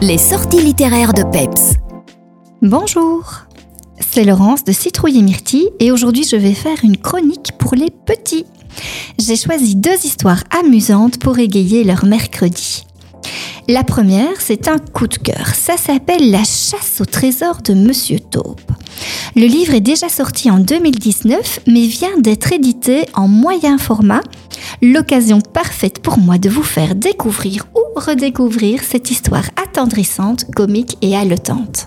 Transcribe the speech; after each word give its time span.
Les 0.00 0.16
sorties 0.16 0.62
littéraires 0.62 1.12
de 1.12 1.24
Peps. 1.24 1.74
Bonjour, 2.62 3.24
c'est 3.98 4.22
Laurence 4.22 4.62
de 4.62 4.70
Citrouille 4.70 5.18
et 5.18 5.22
Myrtille 5.22 5.70
et 5.80 5.90
aujourd'hui 5.90 6.22
je 6.22 6.36
vais 6.36 6.54
faire 6.54 6.76
une 6.84 6.96
chronique 6.96 7.50
pour 7.58 7.74
les 7.74 7.90
petits. 7.90 8.46
J'ai 9.18 9.34
choisi 9.34 9.74
deux 9.74 10.04
histoires 10.04 10.44
amusantes 10.56 11.18
pour 11.18 11.40
égayer 11.40 11.82
leur 11.82 12.04
mercredi. 12.04 12.86
La 13.66 13.82
première, 13.82 14.40
c'est 14.40 14.68
un 14.68 14.78
coup 14.78 15.08
de 15.08 15.16
cœur. 15.16 15.48
Ça 15.48 15.76
s'appelle 15.76 16.30
La 16.30 16.44
chasse 16.44 17.00
au 17.00 17.04
trésor 17.04 17.60
de 17.62 17.74
Monsieur 17.74 18.20
Taupe. 18.20 18.70
Le 19.36 19.46
livre 19.46 19.74
est 19.74 19.80
déjà 19.80 20.08
sorti 20.08 20.50
en 20.50 20.58
2019, 20.58 21.60
mais 21.66 21.86
vient 21.86 22.18
d'être 22.18 22.52
édité 22.52 23.06
en 23.14 23.28
moyen 23.28 23.78
format. 23.78 24.22
L'occasion 24.82 25.40
parfaite 25.40 26.00
pour 26.00 26.18
moi 26.18 26.38
de 26.38 26.48
vous 26.48 26.62
faire 26.62 26.94
découvrir 26.94 27.66
ou 27.74 28.00
redécouvrir 28.00 28.82
cette 28.82 29.10
histoire 29.10 29.44
attendrissante, 29.62 30.46
comique 30.54 30.96
et 31.02 31.16
haletante. 31.16 31.86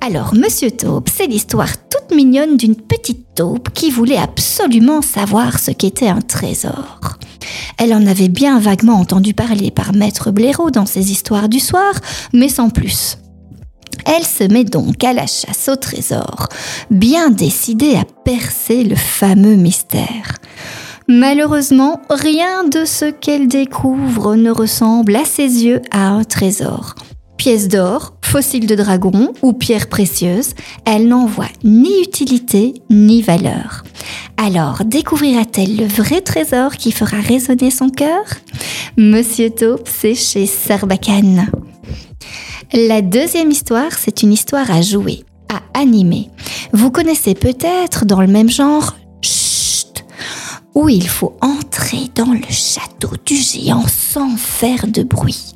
Alors, 0.00 0.34
Monsieur 0.34 0.70
Taupe, 0.70 1.08
c'est 1.12 1.26
l'histoire 1.26 1.72
toute 1.88 2.14
mignonne 2.14 2.56
d'une 2.56 2.76
petite 2.76 3.34
taupe 3.34 3.70
qui 3.70 3.90
voulait 3.90 4.16
absolument 4.16 5.02
savoir 5.02 5.58
ce 5.58 5.70
qu'était 5.70 6.08
un 6.08 6.20
trésor. 6.20 6.98
Elle 7.78 7.92
en 7.92 8.06
avait 8.06 8.28
bien 8.28 8.58
vaguement 8.58 8.98
entendu 8.98 9.34
parler 9.34 9.70
par 9.70 9.92
Maître 9.92 10.30
Blaireau 10.30 10.70
dans 10.70 10.86
ses 10.86 11.10
histoires 11.10 11.48
du 11.48 11.60
soir, 11.60 11.92
mais 12.32 12.48
sans 12.48 12.70
plus. 12.70 13.18
Elle 14.06 14.24
se 14.24 14.44
met 14.44 14.64
donc 14.64 15.02
à 15.02 15.12
la 15.12 15.26
chasse 15.26 15.68
au 15.68 15.76
trésor, 15.76 16.48
bien 16.90 17.30
décidée 17.30 17.96
à 17.96 18.04
percer 18.24 18.84
le 18.84 18.94
fameux 18.94 19.56
mystère. 19.56 20.36
Malheureusement, 21.08 22.00
rien 22.08 22.64
de 22.64 22.84
ce 22.84 23.06
qu'elle 23.06 23.48
découvre 23.48 24.36
ne 24.36 24.50
ressemble 24.50 25.16
à 25.16 25.24
ses 25.24 25.64
yeux 25.64 25.82
à 25.90 26.08
un 26.08 26.24
trésor. 26.24 26.94
Pièces 27.36 27.68
d'or, 27.68 28.14
fossiles 28.22 28.66
de 28.66 28.74
dragon 28.74 29.32
ou 29.42 29.52
pierres 29.52 29.88
précieuses, 29.88 30.54
elle 30.84 31.06
n'en 31.08 31.26
voit 31.26 31.50
ni 31.64 32.02
utilité 32.02 32.74
ni 32.90 33.22
valeur. 33.22 33.84
Alors, 34.36 34.84
découvrira-t-elle 34.84 35.76
le 35.76 35.86
vrai 35.86 36.20
trésor 36.20 36.76
qui 36.76 36.92
fera 36.92 37.18
résonner 37.20 37.70
son 37.70 37.88
cœur? 37.88 38.24
Monsieur 38.96 39.50
Taupe, 39.50 39.88
c'est 39.92 40.14
chez 40.14 40.46
Sarbacane. 40.46 41.50
La 42.76 43.00
deuxième 43.00 43.50
histoire, 43.50 43.92
c'est 43.98 44.22
une 44.22 44.34
histoire 44.34 44.70
à 44.70 44.82
jouer, 44.82 45.24
à 45.48 45.62
animer. 45.80 46.28
Vous 46.74 46.90
connaissez 46.90 47.34
peut-être 47.34 48.04
dans 48.04 48.20
le 48.20 48.26
même 48.26 48.50
genre 48.50 48.96
Chut, 49.22 50.04
où 50.74 50.90
il 50.90 51.08
faut 51.08 51.38
entrer 51.40 52.10
dans 52.14 52.34
le 52.34 52.50
château 52.50 53.12
du 53.24 53.34
géant 53.34 53.86
sans 53.88 54.36
faire 54.36 54.88
de 54.88 55.02
bruit. 55.04 55.54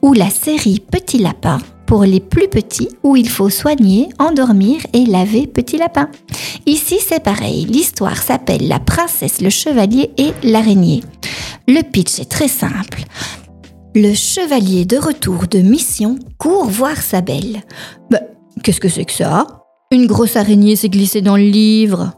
Ou 0.00 0.12
la 0.12 0.30
série 0.30 0.78
Petit 0.78 1.18
Lapin 1.18 1.58
pour 1.86 2.04
les 2.04 2.20
plus 2.20 2.46
petits 2.46 2.88
où 3.02 3.16
il 3.16 3.28
faut 3.28 3.50
soigner, 3.50 4.08
endormir 4.20 4.80
et 4.92 5.06
laver 5.06 5.48
Petit 5.48 5.76
Lapin. 5.76 6.08
Ici 6.66 7.00
c'est 7.04 7.24
pareil, 7.24 7.64
l'histoire 7.64 8.22
s'appelle 8.22 8.68
La 8.68 8.78
princesse, 8.78 9.40
le 9.40 9.50
chevalier 9.50 10.12
et 10.18 10.32
l'araignée. 10.44 11.02
Le 11.66 11.82
pitch 11.82 12.20
est 12.20 12.30
très 12.30 12.48
simple. 12.48 13.02
Le 13.96 14.12
chevalier 14.12 14.84
de 14.84 14.96
retour 14.96 15.46
de 15.46 15.60
mission 15.60 16.18
court 16.36 16.66
voir 16.66 17.00
sa 17.00 17.20
belle. 17.20 17.62
Bah, 18.10 18.18
qu'est-ce 18.64 18.80
que 18.80 18.88
c'est 18.88 19.04
que 19.04 19.12
ça? 19.12 19.46
Une 19.92 20.06
grosse 20.06 20.34
araignée 20.34 20.74
s'est 20.74 20.88
glissée 20.88 21.20
dans 21.20 21.36
le 21.36 21.44
livre. 21.44 22.12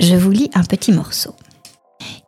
Je 0.00 0.16
vous 0.16 0.32
lis 0.32 0.50
un 0.52 0.64
petit 0.64 0.90
morceau. 0.90 1.30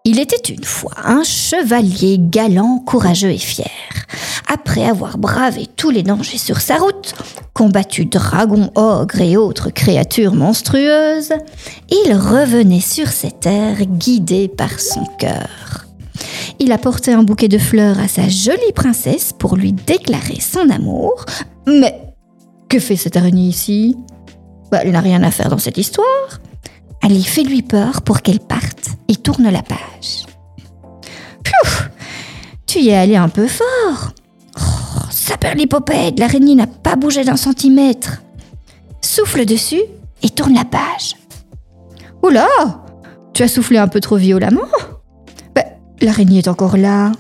Il 0.04 0.20
était 0.20 0.52
une 0.54 0.62
fois 0.62 0.92
un 1.02 1.24
chevalier 1.24 2.18
galant, 2.20 2.78
courageux 2.78 3.32
et 3.32 3.38
fier. 3.38 3.66
Après 4.46 4.84
avoir 4.84 5.18
bravé 5.18 5.66
tous 5.74 5.90
les 5.90 6.04
dangers 6.04 6.38
sur 6.38 6.60
sa 6.60 6.76
route, 6.76 7.16
combattu 7.54 8.04
dragons, 8.04 8.70
ogres 8.76 9.22
et 9.22 9.36
autres 9.36 9.70
créatures 9.70 10.34
monstrueuses, 10.34 11.32
il 11.90 12.12
revenait 12.12 12.78
sur 12.78 13.08
ses 13.08 13.32
terres 13.32 13.86
guidé 13.86 14.46
par 14.46 14.78
son 14.78 15.04
cœur 15.18 15.88
il 16.62 16.70
apportait 16.70 17.12
un 17.12 17.24
bouquet 17.24 17.48
de 17.48 17.58
fleurs 17.58 17.98
à 17.98 18.06
sa 18.06 18.28
jolie 18.28 18.72
princesse 18.74 19.32
pour 19.32 19.56
lui 19.56 19.72
déclarer 19.72 20.40
son 20.40 20.70
amour. 20.70 21.24
Mais 21.66 22.14
que 22.68 22.78
fait 22.78 22.96
cette 22.96 23.16
araignée 23.16 23.48
ici? 23.48 23.96
Bah, 24.70 24.80
Elle 24.82 24.92
n'a 24.92 25.00
rien 25.00 25.22
à 25.24 25.32
faire 25.32 25.48
dans 25.48 25.58
cette 25.58 25.76
histoire. 25.76 26.06
Allez, 27.02 27.22
fais-lui 27.22 27.62
peur 27.62 28.02
pour 28.02 28.22
qu'elle 28.22 28.38
parte 28.38 28.90
et 29.08 29.16
tourne 29.16 29.50
la 29.50 29.62
page. 29.62 30.24
Pfiou 31.42 31.84
Tu 32.64 32.78
y 32.78 32.90
es 32.90 32.96
allé 32.96 33.16
un 33.16 33.28
peu 33.28 33.48
fort. 33.48 34.12
Oh, 34.56 35.50
l'hypopède, 35.56 36.20
l'araignée 36.20 36.54
n'a 36.54 36.68
pas 36.68 36.94
bougé 36.94 37.24
d'un 37.24 37.36
centimètre. 37.36 38.22
Souffle 39.00 39.44
dessus 39.44 39.82
et 40.22 40.30
tourne 40.30 40.54
la 40.54 40.64
page. 40.64 41.16
Oula 42.22 42.46
Tu 43.34 43.42
as 43.42 43.48
soufflé 43.48 43.78
un 43.78 43.88
peu 43.88 43.98
trop 43.98 44.16
violemment 44.16 44.68
L'araignée 46.02 46.40
est 46.40 46.48
encore 46.48 46.76
là. 46.76 47.12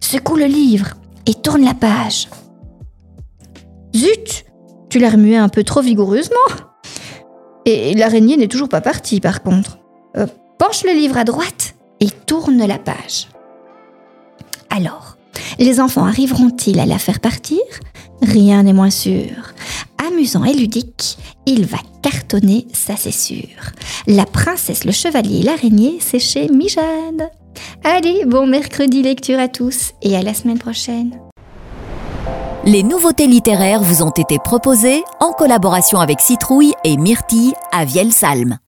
Secoue 0.00 0.36
le 0.36 0.46
livre 0.46 0.90
et 1.26 1.34
tourne 1.34 1.64
la 1.64 1.74
page. 1.74 2.28
Zut 3.94 4.44
Tu 4.88 5.00
l'as 5.00 5.10
remué 5.10 5.36
un 5.36 5.48
peu 5.48 5.64
trop 5.64 5.82
vigoureusement. 5.82 6.36
Et 7.66 7.94
l'araignée 7.94 8.36
n'est 8.36 8.46
toujours 8.46 8.68
pas 8.68 8.80
partie 8.80 9.20
par 9.20 9.42
contre. 9.42 9.78
Euh, 10.16 10.26
penche 10.58 10.84
le 10.84 10.92
livre 10.92 11.18
à 11.18 11.24
droite 11.24 11.74
et 11.98 12.08
tourne 12.08 12.64
la 12.64 12.78
page. 12.78 13.28
Alors, 14.70 15.16
les 15.58 15.80
enfants 15.80 16.04
arriveront-ils 16.04 16.78
à 16.78 16.86
la 16.86 16.98
faire 16.98 17.18
partir? 17.18 17.58
Rien 18.22 18.62
n'est 18.62 18.72
moins 18.72 18.90
sûr. 18.90 19.54
Amusant 20.06 20.44
et 20.44 20.54
ludique, 20.54 21.18
il 21.46 21.66
va 21.66 21.78
cartonner, 22.00 22.66
ça 22.72 22.94
c'est. 22.96 23.48
La 24.06 24.24
princesse, 24.24 24.84
le 24.84 24.92
chevalier 24.92 25.40
et 25.40 25.42
l'araignée, 25.42 25.98
c'est 26.00 26.18
chez 26.20 26.48
Mijade. 26.48 27.30
Allez, 27.82 28.26
bon 28.26 28.46
mercredi 28.46 29.02
lecture 29.02 29.38
à 29.38 29.48
tous 29.48 29.92
et 30.02 30.14
à 30.14 30.22
la 30.22 30.34
semaine 30.34 30.58
prochaine. 30.58 31.18
Les 32.66 32.82
nouveautés 32.82 33.26
littéraires 33.26 33.80
vous 33.80 34.02
ont 34.02 34.10
été 34.10 34.38
proposées 34.38 35.02
en 35.18 35.32
collaboration 35.32 35.98
avec 35.98 36.20
Citrouille 36.20 36.74
et 36.84 36.98
Myrtille 36.98 37.54
à 37.72 37.86
Vielsalm. 37.86 38.58